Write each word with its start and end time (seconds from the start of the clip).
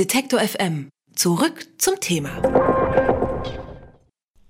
Detektor 0.00 0.40
FM. 0.40 0.88
Zurück 1.14 1.66
zum 1.76 2.00
Thema. 2.00 2.40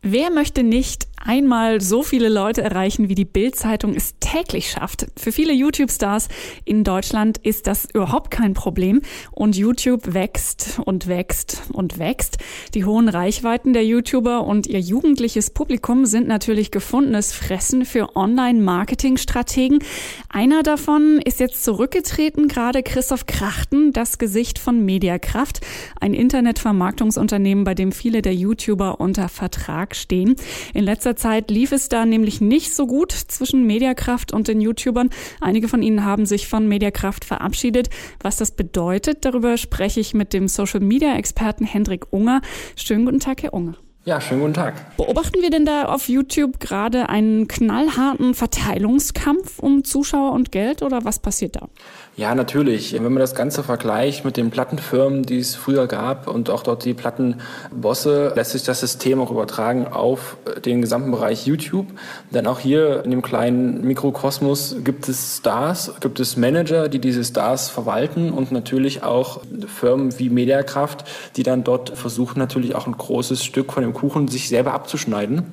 Wer 0.01 0.31
möchte 0.31 0.63
nicht 0.63 1.09
einmal 1.21 1.81
so 1.81 2.03
viele 2.03 2.29
Leute 2.29 2.63
erreichen, 2.63 3.09
wie 3.09 3.15
die 3.15 3.25
Bild-Zeitung 3.25 3.95
es 3.95 4.15
täglich 4.21 4.71
schafft. 4.71 5.07
Für 5.17 5.33
viele 5.33 5.53
YouTube-Stars 5.53 6.29
in 6.65 6.83
Deutschland 6.83 7.39
ist 7.39 7.67
das 7.67 7.87
überhaupt 7.93 8.31
kein 8.31 8.55
Problem 8.55 9.03
und 9.31 9.57
YouTube 9.57 10.15
wächst 10.15 10.81
und 10.85 11.07
wächst 11.07 11.63
und 11.73 11.99
wächst. 11.99 12.39
Die 12.75 12.85
hohen 12.85 13.09
Reichweiten 13.09 13.73
der 13.73 13.85
YouTuber 13.85 14.45
und 14.45 14.67
ihr 14.67 14.81
jugendliches 14.81 15.51
Publikum 15.51 16.07
sind 16.07 16.27
natürlich 16.27 16.71
gefundenes 16.71 17.33
Fressen 17.33 17.85
für 17.85 18.17
Online-Marketing-Strategen. 18.17 19.81
Einer 20.29 20.63
davon 20.63 21.21
ist 21.25 21.41
jetzt 21.41 21.65
zurückgetreten, 21.65 22.49
gerade 22.49 22.83
Christoph 22.83 23.27
Krachten, 23.27 23.93
das 23.93 24.19
Gesicht 24.19 24.59
von 24.59 24.85
Mediakraft, 24.85 25.61
ein 26.01 26.15
Internetvermarktungsunternehmen, 26.15 27.65
bei 27.65 27.75
dem 27.75 27.93
viele 27.93 28.23
der 28.23 28.35
YouTuber 28.35 29.01
unter 29.01 29.29
Vertrag 29.29 29.95
stehen. 29.95 30.37
In 30.73 30.85
letzter 30.85 31.10
letzter 31.11 31.31
Zeit 31.31 31.51
lief 31.51 31.73
es 31.73 31.89
da 31.89 32.07
nämlich 32.07 32.41
nicht 32.41 32.75
so 32.75 32.87
gut 32.87 33.11
zwischen 33.11 33.67
Mediakraft 33.67 34.33
und 34.33 34.47
den 34.47 34.61
YouTubern. 34.61 35.11
Einige 35.41 35.67
von 35.67 35.83
ihnen 35.83 36.05
haben 36.05 36.25
sich 36.25 36.47
von 36.47 36.69
Mediakraft 36.69 37.25
verabschiedet. 37.25 37.91
Was 38.21 38.37
das 38.37 38.53
bedeutet, 38.53 39.25
darüber 39.25 39.57
spreche 39.57 39.99
ich 39.99 40.15
mit 40.15 40.33
dem 40.33 40.47
Social 40.47 40.81
Media 40.81 41.17
Experten 41.17 41.65
Hendrik 41.65 42.13
Unger. 42.13 42.43
Schönen 42.77 43.07
guten 43.07 43.21
Tag, 43.21 43.43
Herr 43.43 43.55
Unger. 43.55 43.77
Ja, 44.07 44.19
schönen 44.19 44.41
guten 44.41 44.55
Tag. 44.55 44.97
Beobachten 44.97 45.43
wir 45.43 45.51
denn 45.51 45.67
da 45.67 45.85
auf 45.85 46.09
YouTube 46.09 46.59
gerade 46.59 47.11
einen 47.11 47.49
knallharten 47.49 48.33
Verteilungskampf 48.33 49.59
um 49.59 49.85
Zuschauer 49.85 50.33
und 50.33 50.51
Geld 50.53 50.83
oder 50.83 51.05
was 51.05 51.19
passiert 51.19 51.57
da? 51.57 51.69
Ja, 52.17 52.35
natürlich. 52.35 52.95
Wenn 52.95 53.03
man 53.03 53.17
das 53.17 53.35
Ganze 53.35 53.63
vergleicht 53.63 54.25
mit 54.25 54.39
den 54.39 54.51
Plattenfirmen, 54.51 55.23
die 55.23 55.39
es 55.39 55.55
früher 55.55 55.87
gab 55.87 56.29
und 56.29 56.49
auch 56.51 56.63
dort 56.63 56.85
die 56.85 56.95
Plattenbosse, 56.95 58.33
lässt 58.35 58.53
sich 58.53 58.63
das 58.63 58.81
System 58.81 59.21
auch 59.21 59.31
übertragen 59.31 59.87
auf 59.87 60.39
den 60.65 60.81
gesamten 60.81 61.11
Bereich 61.11 61.47
YouTube. 61.47 61.87
Denn 62.31 62.47
auch 62.47 62.59
hier 62.59 63.05
in 63.05 63.11
dem 63.11 63.23
kleinen 63.23 63.87
Mikrokosmos 63.87 64.77
gibt 64.83 65.09
es 65.09 65.39
Stars, 65.39 65.93
gibt 66.01 66.21
es 66.21 66.37
Manager, 66.37 66.89
die 66.89 67.01
diese 67.01 67.23
Stars 67.23 67.69
verwalten 67.69 68.31
und 68.31 68.51
natürlich 68.51 69.03
auch 69.03 69.43
Firmen 69.67 70.19
wie 70.19 70.31
Mediakraft, 70.31 71.05
die 71.37 71.43
dann 71.43 71.65
dort 71.65 71.97
versuchen 71.99 72.39
natürlich 72.39 72.75
auch 72.75 72.87
ein 72.87 72.97
großes 72.97 73.45
Stück 73.45 73.73
von 73.73 73.83
dem 73.83 73.90
Kuchen 73.93 74.29
sich 74.29 74.49
selber 74.49 74.75
abzuschneiden 74.75 75.45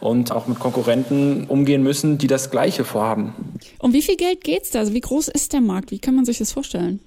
und 0.00 0.32
auch 0.32 0.46
mit 0.46 0.58
Konkurrenten 0.58 1.46
umgehen 1.48 1.82
müssen, 1.82 2.18
die 2.18 2.26
das 2.26 2.50
Gleiche 2.50 2.84
vorhaben. 2.84 3.34
Um 3.78 3.92
wie 3.92 4.02
viel 4.02 4.16
Geld 4.16 4.42
geht's 4.42 4.70
da? 4.70 4.80
Also 4.80 4.94
wie 4.94 5.00
groß 5.00 5.28
ist 5.28 5.52
der 5.52 5.60
Markt? 5.60 5.90
Wie 5.90 5.98
kann 5.98 6.14
man 6.14 6.24
sich 6.24 6.38
das 6.38 6.52
vorstellen? 6.52 7.00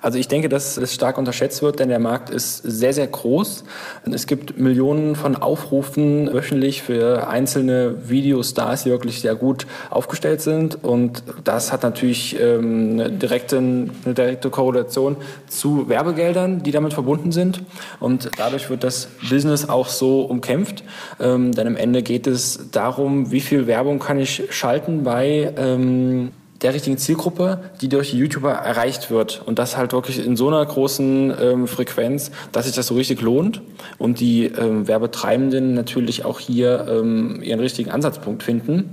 Also 0.00 0.18
ich 0.18 0.28
denke, 0.28 0.48
dass 0.48 0.76
es 0.76 0.94
stark 0.94 1.18
unterschätzt 1.18 1.60
wird, 1.62 1.80
denn 1.80 1.88
der 1.88 1.98
Markt 1.98 2.30
ist 2.30 2.58
sehr, 2.58 2.92
sehr 2.92 3.06
groß. 3.06 3.64
Es 4.10 4.26
gibt 4.26 4.58
Millionen 4.58 5.16
von 5.16 5.34
Aufrufen 5.34 6.32
wöchentlich 6.32 6.82
für 6.82 7.28
einzelne 7.28 8.08
Videostars, 8.08 8.84
die 8.84 8.90
wirklich 8.90 9.20
sehr 9.20 9.34
gut 9.34 9.66
aufgestellt 9.90 10.40
sind. 10.40 10.84
Und 10.84 11.24
das 11.42 11.72
hat 11.72 11.82
natürlich 11.82 12.38
ähm, 12.40 12.92
eine, 12.92 13.10
direkte, 13.10 13.58
eine 13.58 14.14
direkte 14.14 14.50
Korrelation 14.50 15.16
zu 15.48 15.88
Werbegeldern, 15.88 16.62
die 16.62 16.70
damit 16.70 16.94
verbunden 16.94 17.32
sind. 17.32 17.62
Und 17.98 18.30
dadurch 18.38 18.70
wird 18.70 18.84
das 18.84 19.08
Business 19.28 19.68
auch 19.68 19.88
so 19.88 20.22
umkämpft. 20.22 20.84
Ähm, 21.18 21.52
denn 21.52 21.66
am 21.66 21.76
Ende 21.76 22.02
geht 22.02 22.28
es 22.28 22.70
darum, 22.70 23.32
wie 23.32 23.40
viel 23.40 23.66
Werbung 23.66 23.98
kann 23.98 24.20
ich 24.20 24.44
schalten 24.50 25.02
bei 25.02 25.52
ähm, 25.56 26.30
der 26.62 26.74
richtigen 26.74 26.98
Zielgruppe, 26.98 27.60
die 27.80 27.88
durch 27.88 28.10
die 28.10 28.18
YouTuber 28.18 28.52
erreicht 28.52 29.10
wird. 29.10 29.42
Und 29.46 29.58
das 29.58 29.76
halt 29.76 29.92
wirklich 29.92 30.24
in 30.24 30.36
so 30.36 30.48
einer 30.48 30.64
großen 30.64 31.32
ähm, 31.40 31.68
Frequenz, 31.68 32.30
dass 32.52 32.66
sich 32.66 32.74
das 32.74 32.88
so 32.88 32.94
richtig 32.94 33.20
lohnt 33.20 33.60
und 33.98 34.18
die 34.18 34.46
ähm, 34.46 34.88
Werbetreibenden 34.88 35.74
natürlich 35.74 36.24
auch 36.24 36.40
hier 36.40 36.86
ähm, 36.88 37.40
ihren 37.42 37.60
richtigen 37.60 37.90
Ansatzpunkt 37.90 38.42
finden. 38.42 38.90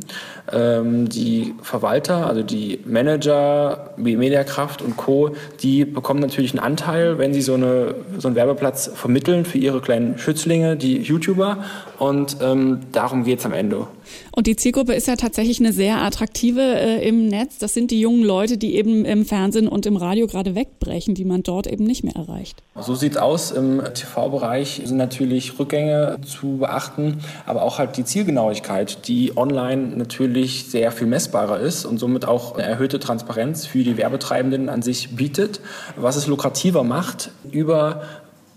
Ähm, 0.52 1.10
die 1.10 1.56
Verwalter, 1.64 2.28
also 2.28 2.44
die 2.44 2.80
Manager 2.86 3.90
wie 3.98 4.16
Mediakraft 4.16 4.84
und 4.84 4.96
Co., 4.96 5.32
die 5.62 5.86
bekommen 5.86 6.20
natürlich 6.20 6.52
einen 6.52 6.64
Anteil, 6.64 7.18
wenn 7.18 7.34
sie 7.34 7.42
so, 7.42 7.56
eine, 7.56 7.96
so 8.20 8.28
einen 8.28 8.36
Werbeplatz 8.36 8.92
vermitteln 8.94 9.44
für 9.46 9.58
ihre 9.58 9.82
kleinen 9.82 10.20
Schützlinge, 10.20 10.76
die 10.76 10.98
YouTuber. 10.98 11.64
Und 12.00 12.38
ähm, 12.42 12.82
darum 12.92 13.24
geht's 13.24 13.46
am 13.46 13.54
Ende. 13.54 13.88
Und 14.32 14.48
die 14.48 14.56
Zielgruppe 14.56 14.94
ist 14.94 15.08
ja 15.08 15.16
tatsächlich 15.16 15.60
eine 15.60 15.74
sehr 15.74 16.02
attraktive 16.02 16.62
äh, 16.62 17.08
im 17.08 17.28
Netz. 17.28 17.58
Das 17.58 17.74
sind 17.74 17.92
die 17.92 18.00
jungen 18.00 18.24
Leute, 18.24 18.58
die 18.58 18.76
eben 18.76 19.06
im 19.06 19.26
Fernsehen 19.26 19.68
und 19.68 19.86
im 19.86 19.96
Radio 19.96 20.28
gerade 20.28 20.56
wegbrechen, 20.56 21.16
die 21.16 21.26
man 21.26 21.44
dort 21.44 21.68
eben 21.68 21.86
nicht 21.86 22.04
mehr 22.04 22.16
erreicht. 22.16 22.62
So 22.80 22.96
sieht's 22.96 23.18
aus. 23.18 23.52
Im 23.52 23.82
TV-Bereich 23.94 24.82
sind 24.86 24.98
natürlich 24.98 25.58
Rückgänge 25.58 26.18
zu 26.26 26.58
beachten, 26.58 27.20
aber 27.46 27.64
auch 27.64 27.80
halt 27.80 27.98
die 27.98 28.04
Zielgenauigkeit, 28.04 29.08
die 29.08 29.38
online 29.38 29.96
natürlich 29.96 30.66
sehr 30.66 30.92
viel 30.92 31.08
messbarer 31.08 31.60
ist 31.60 31.86
und 31.86 31.98
somit 31.98 32.26
auch 32.26 32.56
eine 32.56 32.64
erhöhte 32.64 33.00
Transparenz 33.00 33.66
für 33.66 33.84
die 33.84 33.98
Werbetreibenden 33.98 34.70
an 34.70 34.82
sich 34.82 35.16
bietet, 35.16 35.62
was 35.96 36.16
es 36.16 36.28
lukrativer 36.28 36.84
macht, 36.84 37.32
über 37.52 38.02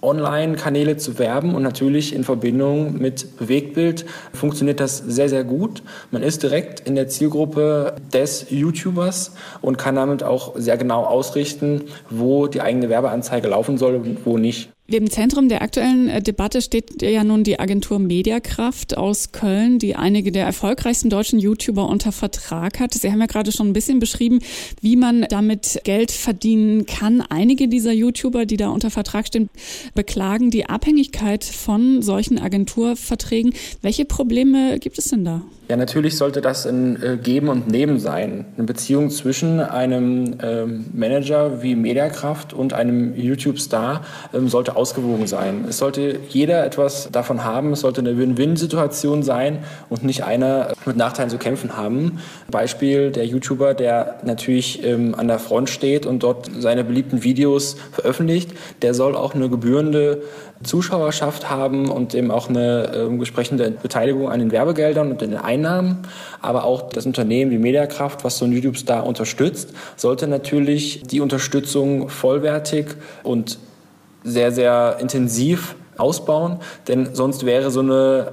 Online-Kanäle 0.00 0.96
zu 0.96 1.18
werben 1.18 1.54
und 1.54 1.62
natürlich 1.62 2.14
in 2.14 2.24
Verbindung 2.24 2.98
mit 2.98 3.36
Bewegtbild 3.36 4.06
funktioniert 4.32 4.80
das 4.80 4.98
sehr, 4.98 5.28
sehr 5.28 5.44
gut. 5.44 5.82
Man 6.10 6.22
ist 6.22 6.42
direkt 6.42 6.80
in 6.80 6.94
der 6.94 7.08
Zielgruppe 7.08 7.96
des 8.12 8.46
YouTubers 8.50 9.34
und 9.60 9.76
kann 9.76 9.96
damit 9.96 10.22
auch 10.22 10.54
sehr 10.56 10.76
genau 10.76 11.04
ausrichten, 11.04 11.84
wo 12.10 12.46
die 12.46 12.60
eigene 12.60 12.88
Werbeanzeige 12.88 13.48
laufen 13.48 13.76
soll 13.78 13.96
und 13.96 14.24
wo 14.24 14.38
nicht. 14.38 14.70
Im 14.90 15.10
Zentrum 15.10 15.50
der 15.50 15.60
aktuellen 15.60 16.08
äh, 16.08 16.22
Debatte 16.22 16.62
steht 16.62 17.02
ja 17.02 17.22
nun 17.22 17.44
die 17.44 17.60
Agentur 17.60 17.98
Mediakraft 17.98 18.96
aus 18.96 19.32
Köln, 19.32 19.78
die 19.78 19.96
einige 19.96 20.32
der 20.32 20.46
erfolgreichsten 20.46 21.10
deutschen 21.10 21.38
YouTuber 21.38 21.86
unter 21.86 22.10
Vertrag 22.10 22.80
hat. 22.80 22.94
Sie 22.94 23.12
haben 23.12 23.20
ja 23.20 23.26
gerade 23.26 23.52
schon 23.52 23.68
ein 23.68 23.72
bisschen 23.74 23.98
beschrieben, 23.98 24.38
wie 24.80 24.96
man 24.96 25.26
damit 25.28 25.82
Geld 25.84 26.10
verdienen 26.10 26.86
kann. 26.86 27.20
Einige 27.20 27.68
dieser 27.68 27.92
YouTuber, 27.92 28.46
die 28.46 28.56
da 28.56 28.70
unter 28.70 28.90
Vertrag 28.90 29.26
stehen, 29.26 29.50
beklagen 29.94 30.50
die 30.50 30.70
Abhängigkeit 30.70 31.44
von 31.44 32.00
solchen 32.00 32.38
Agenturverträgen. 32.38 33.52
Welche 33.82 34.06
Probleme 34.06 34.78
gibt 34.78 34.98
es 34.98 35.08
denn 35.08 35.22
da? 35.22 35.42
Ja, 35.68 35.76
natürlich 35.76 36.16
sollte 36.16 36.40
das 36.40 36.66
ein 36.66 37.02
äh, 37.02 37.18
Geben 37.18 37.48
und 37.48 37.68
Nehmen 37.68 38.00
sein. 38.00 38.46
Eine 38.56 38.66
Beziehung 38.66 39.10
zwischen 39.10 39.60
einem 39.60 40.38
ähm, 40.42 40.86
Manager 40.94 41.62
wie 41.62 41.74
Mediakraft 41.74 42.54
und 42.54 42.72
einem 42.72 43.14
YouTube-Star 43.14 44.00
ähm, 44.32 44.48
sollte 44.48 44.76
ausgewogen 44.76 45.26
sein. 45.26 45.66
Es 45.68 45.76
sollte 45.76 46.20
jeder 46.30 46.64
etwas 46.64 47.10
davon 47.12 47.44
haben. 47.44 47.74
Es 47.74 47.80
sollte 47.80 48.00
eine 48.00 48.16
Win-Win-Situation 48.16 49.22
sein 49.22 49.58
und 49.90 50.04
nicht 50.04 50.24
einer 50.24 50.72
mit 50.86 50.96
Nachteilen 50.96 51.28
zu 51.28 51.36
kämpfen 51.36 51.76
haben. 51.76 52.18
Beispiel 52.50 53.10
der 53.10 53.26
YouTuber, 53.26 53.74
der 53.74 54.20
natürlich 54.24 54.82
ähm, 54.84 55.14
an 55.18 55.28
der 55.28 55.38
Front 55.38 55.68
steht 55.68 56.06
und 56.06 56.22
dort 56.22 56.50
seine 56.58 56.82
beliebten 56.82 57.24
Videos 57.24 57.76
veröffentlicht, 57.92 58.52
der 58.80 58.94
soll 58.94 59.14
auch 59.14 59.34
eine 59.34 59.50
gebührende 59.50 60.22
Zuschauerschaft 60.62 61.50
haben 61.50 61.90
und 61.90 62.14
eben 62.14 62.30
auch 62.30 62.48
eine 62.48 62.90
äh, 62.92 63.06
entsprechende 63.06 63.70
Beteiligung 63.70 64.28
an 64.28 64.40
den 64.40 64.50
Werbegeldern 64.50 65.10
und 65.10 65.20
den 65.20 65.36
Einnahmen. 65.36 65.57
Aber 66.40 66.64
auch 66.64 66.90
das 66.90 67.06
Unternehmen, 67.06 67.50
die 67.50 67.58
Mediakraft, 67.58 68.24
was 68.24 68.38
so 68.38 68.44
ein 68.44 68.52
YouTube-Star 68.52 69.06
unterstützt, 69.06 69.72
sollte 69.96 70.26
natürlich 70.26 71.02
die 71.02 71.20
Unterstützung 71.20 72.08
vollwertig 72.08 72.86
und 73.22 73.58
sehr, 74.24 74.52
sehr 74.52 74.98
intensiv 75.00 75.74
ausbauen, 75.96 76.58
denn 76.86 77.14
sonst 77.14 77.44
wäre 77.44 77.70
so 77.70 77.80
eine 77.80 78.32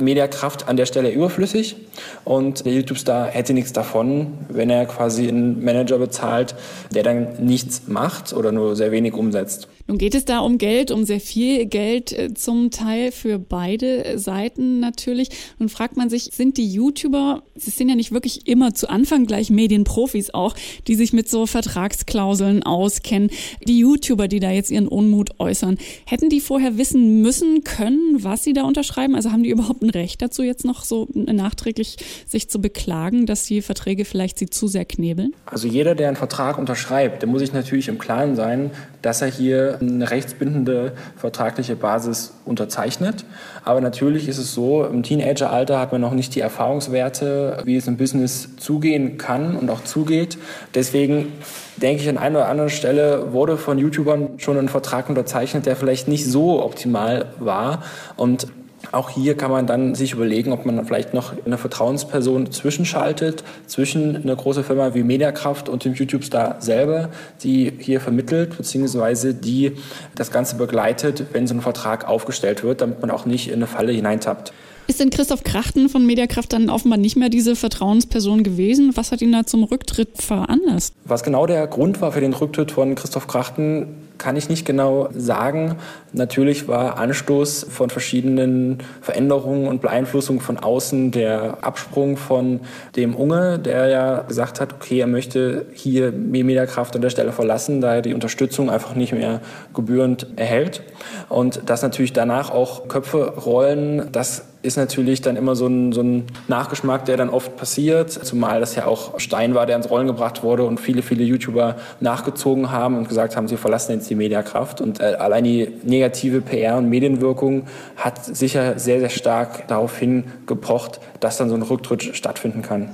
Mediakraft 0.00 0.68
an 0.68 0.76
der 0.76 0.86
Stelle 0.86 1.10
überflüssig 1.10 1.76
und 2.24 2.64
der 2.64 2.72
YouTube-Star 2.72 3.26
hätte 3.26 3.52
nichts 3.52 3.72
davon, 3.72 4.38
wenn 4.48 4.70
er 4.70 4.86
quasi 4.86 5.28
einen 5.28 5.62
Manager 5.62 5.98
bezahlt, 5.98 6.54
der 6.90 7.02
dann 7.02 7.44
nichts 7.44 7.82
macht 7.86 8.32
oder 8.32 8.50
nur 8.50 8.76
sehr 8.76 8.92
wenig 8.92 9.14
umsetzt. 9.14 9.68
Nun 9.90 9.98
geht 9.98 10.14
es 10.14 10.24
da 10.24 10.38
um 10.38 10.56
Geld, 10.56 10.92
um 10.92 11.04
sehr 11.04 11.18
viel 11.18 11.66
Geld 11.66 12.12
äh, 12.12 12.32
zum 12.32 12.70
Teil 12.70 13.10
für 13.10 13.40
beide 13.40 14.20
Seiten 14.20 14.78
natürlich. 14.78 15.30
Nun 15.58 15.68
fragt 15.68 15.96
man 15.96 16.08
sich, 16.08 16.30
sind 16.32 16.58
die 16.58 16.72
YouTuber, 16.72 17.42
sie 17.56 17.70
sind 17.70 17.88
ja 17.88 17.96
nicht 17.96 18.12
wirklich 18.12 18.46
immer 18.46 18.72
zu 18.72 18.88
Anfang 18.88 19.26
gleich 19.26 19.50
Medienprofis 19.50 20.32
auch, 20.32 20.54
die 20.86 20.94
sich 20.94 21.12
mit 21.12 21.28
so 21.28 21.44
Vertragsklauseln 21.44 22.62
auskennen. 22.62 23.30
Die 23.66 23.80
YouTuber, 23.80 24.28
die 24.28 24.38
da 24.38 24.52
jetzt 24.52 24.70
ihren 24.70 24.86
Unmut 24.86 25.40
äußern, 25.40 25.76
hätten 26.06 26.28
die 26.28 26.40
vorher 26.40 26.78
wissen 26.78 27.20
müssen 27.20 27.64
können, 27.64 28.22
was 28.22 28.44
sie 28.44 28.52
da 28.52 28.62
unterschreiben? 28.62 29.16
Also 29.16 29.32
haben 29.32 29.42
die 29.42 29.50
überhaupt 29.50 29.82
ein 29.82 29.90
Recht 29.90 30.22
dazu, 30.22 30.44
jetzt 30.44 30.64
noch 30.64 30.84
so 30.84 31.08
nachträglich 31.14 31.96
sich 32.28 32.48
zu 32.48 32.60
beklagen, 32.60 33.26
dass 33.26 33.42
die 33.42 33.60
Verträge 33.60 34.04
vielleicht 34.04 34.38
sie 34.38 34.48
zu 34.48 34.68
sehr 34.68 34.84
knebeln? 34.84 35.34
Also 35.46 35.66
jeder, 35.66 35.96
der 35.96 36.06
einen 36.06 36.16
Vertrag 36.16 36.58
unterschreibt, 36.58 37.22
der 37.22 37.28
muss 37.28 37.40
sich 37.40 37.52
natürlich 37.52 37.88
im 37.88 37.98
Klaren 37.98 38.36
sein, 38.36 38.70
dass 39.02 39.22
er 39.22 39.28
hier 39.28 39.79
eine 39.80 40.10
rechtsbindende 40.10 40.92
vertragliche 41.16 41.76
Basis 41.76 42.34
unterzeichnet. 42.44 43.24
Aber 43.64 43.80
natürlich 43.80 44.28
ist 44.28 44.38
es 44.38 44.54
so, 44.54 44.84
im 44.84 45.02
Teenageralter 45.02 45.78
hat 45.80 45.92
man 45.92 46.00
noch 46.00 46.12
nicht 46.12 46.34
die 46.34 46.40
Erfahrungswerte, 46.40 47.58
wie 47.64 47.76
es 47.76 47.86
im 47.86 47.96
Business 47.96 48.56
zugehen 48.56 49.18
kann 49.18 49.56
und 49.56 49.70
auch 49.70 49.84
zugeht. 49.84 50.38
Deswegen 50.74 51.32
denke 51.76 52.02
ich, 52.02 52.08
an 52.08 52.18
einer 52.18 52.40
oder 52.40 52.48
anderen 52.48 52.70
Stelle 52.70 53.32
wurde 53.32 53.56
von 53.56 53.78
YouTubern 53.78 54.38
schon 54.38 54.58
ein 54.58 54.68
Vertrag 54.68 55.08
unterzeichnet, 55.08 55.66
der 55.66 55.76
vielleicht 55.76 56.08
nicht 56.08 56.26
so 56.26 56.62
optimal 56.62 57.26
war. 57.38 57.82
Und 58.16 58.46
auch 58.92 59.10
hier 59.10 59.36
kann 59.36 59.50
man 59.50 59.66
dann 59.66 59.94
sich 59.94 60.12
überlegen, 60.12 60.52
ob 60.52 60.66
man 60.66 60.84
vielleicht 60.84 61.14
noch 61.14 61.32
eine 61.44 61.58
Vertrauensperson 61.58 62.50
zwischenschaltet, 62.50 63.44
zwischen 63.66 64.16
einer 64.16 64.36
großen 64.36 64.64
Firma 64.64 64.94
wie 64.94 65.02
Mediakraft 65.02 65.68
und 65.68 65.84
dem 65.84 65.94
YouTube-Star 65.94 66.56
selber, 66.60 67.10
die 67.42 67.72
hier 67.78 68.00
vermittelt, 68.00 68.56
beziehungsweise 68.56 69.34
die 69.34 69.72
das 70.14 70.30
Ganze 70.30 70.56
begleitet, 70.56 71.26
wenn 71.32 71.46
so 71.46 71.54
ein 71.54 71.60
Vertrag 71.60 72.08
aufgestellt 72.08 72.62
wird, 72.62 72.80
damit 72.80 73.00
man 73.00 73.10
auch 73.10 73.26
nicht 73.26 73.48
in 73.48 73.54
eine 73.54 73.66
Falle 73.66 73.92
hineintappt. 73.92 74.52
Ist 74.90 74.98
denn 74.98 75.10
Christoph 75.10 75.44
Krachten 75.44 75.88
von 75.88 76.04
Mediakraft 76.04 76.52
dann 76.52 76.68
offenbar 76.68 76.98
nicht 76.98 77.16
mehr 77.16 77.28
diese 77.28 77.54
Vertrauensperson 77.54 78.42
gewesen? 78.42 78.90
Was 78.96 79.12
hat 79.12 79.22
ihn 79.22 79.30
da 79.30 79.46
zum 79.46 79.62
Rücktritt 79.62 80.20
veranlasst? 80.20 80.94
Was 81.04 81.22
genau 81.22 81.46
der 81.46 81.64
Grund 81.68 82.00
war 82.00 82.10
für 82.10 82.20
den 82.20 82.32
Rücktritt 82.32 82.72
von 82.72 82.96
Christoph 82.96 83.28
Krachten, 83.28 83.99
kann 84.20 84.36
ich 84.36 84.48
nicht 84.48 84.66
genau 84.66 85.08
sagen. 85.16 85.76
Natürlich 86.12 86.68
war 86.68 86.98
Anstoß 86.98 87.66
von 87.70 87.88
verschiedenen 87.88 88.78
Veränderungen 89.00 89.66
und 89.66 89.80
Beeinflussungen 89.80 90.40
von 90.40 90.58
außen 90.58 91.10
der 91.10 91.64
Absprung 91.64 92.18
von 92.18 92.60
dem 92.96 93.16
Unge, 93.16 93.58
der 93.58 93.88
ja 93.88 94.20
gesagt 94.20 94.60
hat, 94.60 94.74
okay, 94.74 95.00
er 95.00 95.06
möchte 95.06 95.66
hier 95.72 96.12
Mediakraft 96.12 96.94
an 96.94 97.02
der 97.02 97.10
Stelle 97.10 97.32
verlassen, 97.32 97.80
da 97.80 97.96
er 97.96 98.02
die 98.02 98.14
Unterstützung 98.14 98.68
einfach 98.68 98.94
nicht 98.94 99.12
mehr 99.12 99.40
gebührend 99.74 100.26
erhält. 100.36 100.82
Und 101.30 101.62
dass 101.70 101.82
natürlich 101.82 102.12
danach 102.12 102.50
auch 102.50 102.88
Köpfe 102.88 103.32
rollen, 103.38 104.12
das 104.12 104.49
ist 104.62 104.76
natürlich 104.76 105.22
dann 105.22 105.36
immer 105.36 105.56
so 105.56 105.66
ein, 105.66 105.92
so 105.92 106.02
ein 106.02 106.26
Nachgeschmack, 106.48 107.06
der 107.06 107.16
dann 107.16 107.30
oft 107.30 107.56
passiert, 107.56 108.10
zumal 108.10 108.60
das 108.60 108.74
ja 108.74 108.86
auch 108.86 109.18
Stein 109.18 109.54
war, 109.54 109.64
der 109.66 109.76
ins 109.76 109.88
Rollen 109.88 110.06
gebracht 110.06 110.42
wurde 110.42 110.64
und 110.64 110.78
viele, 110.78 111.02
viele 111.02 111.24
YouTuber 111.24 111.76
nachgezogen 112.00 112.70
haben 112.70 112.96
und 112.96 113.08
gesagt 113.08 113.36
haben, 113.36 113.48
sie 113.48 113.56
verlassen 113.56 113.92
jetzt 113.92 114.10
die 114.10 114.14
Mediakraft. 114.14 114.80
Und 114.80 115.00
äh, 115.00 115.14
allein 115.18 115.44
die 115.44 115.68
negative 115.82 116.42
PR 116.42 116.76
und 116.76 116.90
Medienwirkung 116.90 117.66
hat 117.96 118.24
sicher 118.24 118.78
sehr, 118.78 119.00
sehr 119.00 119.08
stark 119.08 119.66
darauf 119.68 119.96
hingepocht, 119.96 121.00
dass 121.20 121.38
dann 121.38 121.48
so 121.48 121.54
ein 121.54 121.62
Rücktritt 121.62 122.14
stattfinden 122.14 122.60
kann. 122.60 122.90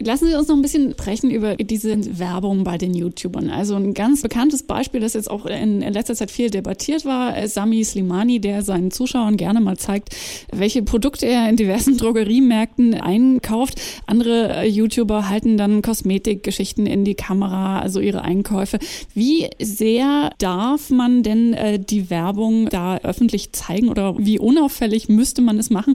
Lassen 0.00 0.26
Sie 0.26 0.34
uns 0.34 0.48
noch 0.48 0.56
ein 0.56 0.62
bisschen 0.62 0.90
sprechen 0.90 1.30
über 1.30 1.54
diese 1.54 2.18
Werbung 2.18 2.64
bei 2.64 2.78
den 2.78 2.94
YouTubern. 2.94 3.48
Also 3.48 3.76
ein 3.76 3.94
ganz 3.94 4.22
bekanntes 4.22 4.64
Beispiel, 4.64 5.00
das 5.00 5.14
jetzt 5.14 5.30
auch 5.30 5.46
in 5.46 5.80
letzter 5.80 6.16
Zeit 6.16 6.32
viel 6.32 6.50
debattiert 6.50 7.04
war, 7.04 7.46
Sami 7.46 7.84
Slimani, 7.84 8.40
der 8.40 8.62
seinen 8.62 8.90
Zuschauern 8.90 9.36
gerne 9.36 9.60
mal 9.60 9.76
zeigt, 9.76 10.08
welche 10.52 10.82
Produkte 10.82 11.26
er 11.26 11.48
in 11.48 11.54
diversen 11.54 11.96
Drogeriemärkten 11.98 12.94
einkauft. 12.94 13.80
Andere 14.06 14.56
äh, 14.56 14.68
YouTuber 14.68 15.28
halten 15.28 15.56
dann 15.56 15.80
Kosmetikgeschichten 15.80 16.86
in 16.86 17.04
die 17.04 17.14
Kamera, 17.14 17.78
also 17.78 18.00
ihre 18.00 18.22
Einkäufe. 18.22 18.80
Wie 19.14 19.48
sehr 19.62 20.30
darf 20.38 20.90
man 20.90 21.22
denn 21.22 21.54
äh, 21.54 21.78
die 21.78 22.10
Werbung 22.10 22.68
da 22.68 22.96
öffentlich 22.98 23.52
zeigen 23.52 23.88
oder 23.88 24.16
wie 24.18 24.40
unauffällig 24.40 25.08
müsste 25.08 25.40
man 25.40 25.56
es 25.58 25.70
machen? 25.70 25.94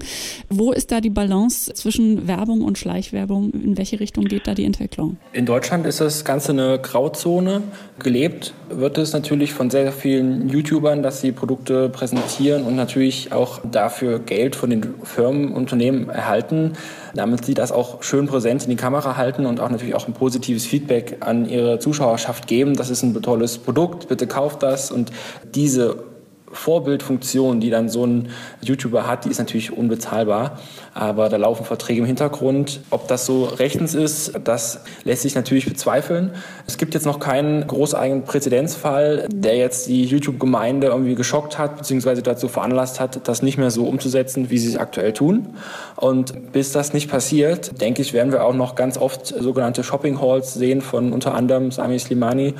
Wo 0.49 0.71
ist 0.71 0.91
da 0.93 1.01
die 1.01 1.09
Balance 1.09 1.73
zwischen 1.73 2.27
Werbung 2.27 2.61
und 2.61 2.77
Schleichwerbung? 2.77 3.51
In 3.51 3.75
welche 3.89 3.99
Richtung 3.99 4.25
geht 4.25 4.45
da 4.45 4.53
die 4.53 4.65
Entwicklung? 4.65 5.17
In 5.33 5.45
Deutschland 5.45 5.85
ist 5.85 5.99
das 5.99 6.23
Ganze 6.23 6.51
eine 6.51 6.79
Grauzone. 6.79 7.63
Gelebt 7.97 8.53
wird 8.69 8.97
es 8.97 9.13
natürlich 9.13 9.53
von 9.53 9.69
sehr 9.69 9.91
vielen 9.91 10.47
YouTubern, 10.49 11.01
dass 11.01 11.21
sie 11.21 11.31
Produkte 11.31 11.89
präsentieren 11.89 12.63
und 12.65 12.75
natürlich 12.75 13.31
auch 13.31 13.59
dafür 13.69 14.19
Geld 14.19 14.55
von 14.55 14.69
den 14.69 14.93
Firmen, 15.03 15.53
Unternehmen 15.53 16.09
erhalten, 16.09 16.73
damit 17.15 17.45
sie 17.45 17.55
das 17.55 17.71
auch 17.71 18.03
schön 18.03 18.27
präsent 18.27 18.63
in 18.63 18.69
die 18.69 18.75
Kamera 18.75 19.17
halten 19.17 19.45
und 19.45 19.59
auch 19.59 19.69
natürlich 19.69 19.95
auch 19.95 20.07
ein 20.07 20.13
positives 20.13 20.65
Feedback 20.65 21.17
an 21.21 21.49
ihre 21.49 21.79
Zuschauerschaft 21.79 22.47
geben. 22.47 22.75
Das 22.75 22.89
ist 22.89 23.01
ein 23.01 23.19
tolles 23.21 23.57
Produkt, 23.57 24.07
bitte 24.07 24.27
kauft 24.27 24.61
das 24.61 24.91
und 24.91 25.11
diese 25.55 26.08
Vorbildfunktion, 26.51 27.59
die 27.59 27.69
dann 27.69 27.89
so 27.89 28.05
ein 28.05 28.29
YouTuber 28.61 29.07
hat, 29.07 29.25
die 29.25 29.29
ist 29.29 29.39
natürlich 29.39 29.71
unbezahlbar. 29.71 30.59
Aber 30.93 31.29
da 31.29 31.37
laufen 31.37 31.65
Verträge 31.65 32.01
im 32.01 32.05
Hintergrund. 32.05 32.81
Ob 32.89 33.07
das 33.07 33.25
so 33.25 33.45
rechtens 33.45 33.93
ist, 33.93 34.33
das 34.43 34.81
lässt 35.03 35.21
sich 35.21 35.35
natürlich 35.35 35.65
bezweifeln. 35.65 36.31
Es 36.67 36.77
gibt 36.77 36.93
jetzt 36.93 37.05
noch 37.05 37.19
keinen 37.19 37.65
großeigenen 37.67 38.23
Präzedenzfall, 38.23 39.27
der 39.31 39.57
jetzt 39.57 39.87
die 39.87 40.05
YouTube-Gemeinde 40.05 40.87
irgendwie 40.87 41.15
geschockt 41.15 41.57
hat, 41.57 41.77
beziehungsweise 41.77 42.21
dazu 42.21 42.47
veranlasst 42.47 42.99
hat, 42.99 43.27
das 43.27 43.41
nicht 43.41 43.57
mehr 43.57 43.71
so 43.71 43.85
umzusetzen, 43.85 44.49
wie 44.49 44.57
sie 44.57 44.69
es 44.69 44.77
aktuell 44.77 45.13
tun. 45.13 45.55
Und 45.95 46.51
bis 46.51 46.71
das 46.71 46.93
nicht 46.93 47.09
passiert, 47.09 47.79
denke 47.81 48.01
ich, 48.01 48.13
werden 48.13 48.31
wir 48.31 48.43
auch 48.43 48.53
noch 48.53 48.75
ganz 48.75 48.97
oft 48.97 49.27
sogenannte 49.27 49.83
Shopping 49.83 50.19
Halls 50.19 50.53
sehen 50.53 50.81
von 50.81 51.13
unter 51.13 51.33
anderem 51.33 51.71
Sami 51.71 51.99
Slimani, 51.99 52.55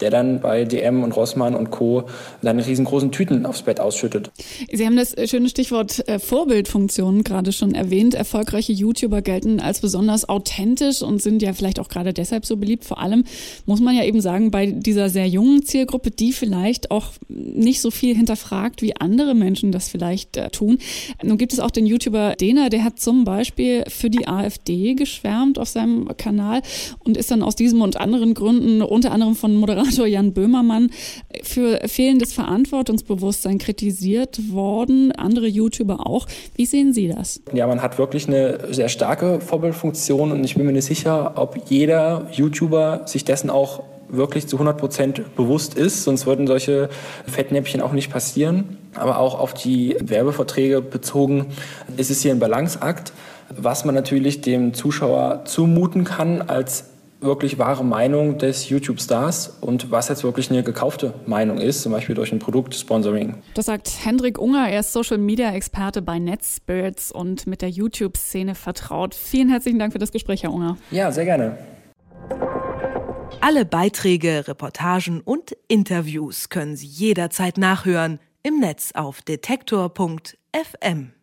der 0.00 0.10
dann 0.10 0.40
bei 0.40 0.64
DM 0.64 1.02
und 1.02 1.14
Rossmann 1.14 1.54
und 1.54 1.70
Co. 1.70 2.04
seine 2.42 2.66
riesengroßen 2.66 3.12
Tüten 3.12 3.33
Tüten 3.34 3.46
aufs 3.46 3.62
Bett 3.62 3.80
ausschüttet. 3.80 4.30
Sie 4.72 4.86
haben 4.86 4.96
das 4.96 5.14
schöne 5.28 5.48
Stichwort 5.48 6.06
äh, 6.08 6.18
Vorbildfunktion 6.18 7.24
gerade 7.24 7.52
schon 7.52 7.74
erwähnt. 7.74 8.14
Erfolgreiche 8.14 8.72
YouTuber 8.72 9.22
gelten 9.22 9.60
als 9.60 9.80
besonders 9.80 10.28
authentisch 10.28 11.02
und 11.02 11.20
sind 11.22 11.42
ja 11.42 11.52
vielleicht 11.52 11.80
auch 11.80 11.88
gerade 11.88 12.12
deshalb 12.12 12.46
so 12.46 12.56
beliebt. 12.56 12.84
Vor 12.84 12.98
allem 12.98 13.24
muss 13.66 13.80
man 13.80 13.96
ja 13.96 14.04
eben 14.04 14.20
sagen, 14.20 14.50
bei 14.50 14.66
dieser 14.66 15.10
sehr 15.10 15.26
jungen 15.28 15.64
Zielgruppe, 15.64 16.10
die 16.10 16.32
vielleicht 16.32 16.90
auch 16.90 17.06
nicht 17.28 17.80
so 17.80 17.90
viel 17.90 18.14
hinterfragt, 18.14 18.82
wie 18.82 18.96
andere 18.96 19.34
Menschen 19.34 19.72
das 19.72 19.88
vielleicht 19.88 20.36
äh, 20.36 20.50
tun. 20.50 20.78
Nun 21.22 21.38
gibt 21.38 21.52
es 21.52 21.60
auch 21.60 21.70
den 21.70 21.86
YouTuber 21.86 22.36
Dena, 22.36 22.68
der 22.68 22.84
hat 22.84 23.00
zum 23.00 23.24
Beispiel 23.24 23.84
für 23.88 24.10
die 24.10 24.26
AfD 24.28 24.94
geschwärmt 24.94 25.58
auf 25.58 25.68
seinem 25.68 26.16
Kanal 26.16 26.62
und 27.00 27.16
ist 27.16 27.30
dann 27.30 27.42
aus 27.42 27.56
diesem 27.56 27.82
und 27.82 27.96
anderen 27.96 28.34
Gründen, 28.34 28.82
unter 28.82 29.12
anderem 29.12 29.34
von 29.34 29.56
Moderator 29.56 30.06
Jan 30.06 30.32
Böhmermann, 30.32 30.90
für 31.42 31.80
fehlendes 31.88 32.32
Verantwortungsbewusstsein 32.32 33.23
Selbstbewusstsein 33.24 33.58
kritisiert 33.58 34.52
worden, 34.52 35.12
andere 35.12 35.46
YouTuber 35.46 36.06
auch. 36.06 36.26
Wie 36.54 36.66
sehen 36.66 36.92
Sie 36.92 37.08
das? 37.08 37.40
Ja, 37.52 37.66
man 37.66 37.80
hat 37.82 37.98
wirklich 37.98 38.28
eine 38.28 38.72
sehr 38.72 38.88
starke 38.88 39.40
Vorbildfunktion 39.40 40.30
und 40.32 40.44
ich 40.44 40.54
bin 40.54 40.66
mir 40.66 40.72
nicht 40.72 40.84
sicher, 40.84 41.32
ob 41.36 41.58
jeder 41.70 42.26
YouTuber 42.32 43.02
sich 43.06 43.24
dessen 43.24 43.50
auch 43.50 43.82
wirklich 44.08 44.46
zu 44.46 44.56
100 44.56 44.76
Prozent 44.76 45.36
bewusst 45.36 45.74
ist, 45.74 46.04
sonst 46.04 46.26
würden 46.26 46.46
solche 46.46 46.90
Fettnäpfchen 47.26 47.80
auch 47.80 47.92
nicht 47.92 48.12
passieren. 48.12 48.76
Aber 48.94 49.18
auch 49.18 49.40
auf 49.40 49.54
die 49.54 49.96
Werbeverträge 50.00 50.82
bezogen 50.82 51.46
ist 51.96 52.10
es 52.10 52.20
hier 52.20 52.32
ein 52.32 52.38
Balanceakt, 52.38 53.12
was 53.48 53.84
man 53.84 53.94
natürlich 53.94 54.42
dem 54.42 54.74
Zuschauer 54.74 55.44
zumuten 55.46 56.04
kann 56.04 56.42
als 56.42 56.84
wirklich 57.20 57.58
wahre 57.58 57.84
Meinung 57.84 58.38
des 58.38 58.68
YouTube-Stars 58.68 59.58
und 59.60 59.90
was 59.90 60.08
jetzt 60.08 60.24
wirklich 60.24 60.50
eine 60.50 60.62
gekaufte 60.62 61.14
Meinung 61.26 61.58
ist, 61.58 61.82
zum 61.82 61.92
Beispiel 61.92 62.14
durch 62.14 62.32
ein 62.32 62.38
Produktsponsoring. 62.38 63.36
Das 63.54 63.66
sagt 63.66 63.90
Hendrik 64.04 64.38
Unger, 64.38 64.68
er 64.68 64.80
ist 64.80 64.92
Social-Media-Experte 64.92 66.02
bei 66.02 66.18
NetSpirits 66.18 67.10
und 67.12 67.46
mit 67.46 67.62
der 67.62 67.70
YouTube-Szene 67.70 68.54
vertraut. 68.54 69.14
Vielen 69.14 69.48
herzlichen 69.48 69.78
Dank 69.78 69.92
für 69.92 69.98
das 69.98 70.12
Gespräch, 70.12 70.42
Herr 70.42 70.52
Unger. 70.52 70.76
Ja, 70.90 71.10
sehr 71.12 71.24
gerne. 71.24 71.56
Alle 73.40 73.64
Beiträge, 73.64 74.48
Reportagen 74.48 75.20
und 75.20 75.56
Interviews 75.68 76.48
können 76.48 76.76
Sie 76.76 76.86
jederzeit 76.86 77.58
nachhören 77.58 78.18
im 78.42 78.60
Netz 78.60 78.92
auf 78.94 79.22
detektor.fm. 79.22 81.13